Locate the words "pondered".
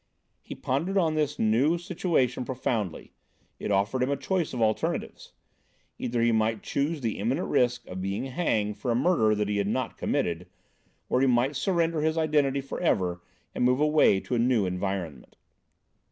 0.55-0.97